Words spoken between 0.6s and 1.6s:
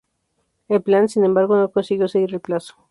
El plan, sin embargo,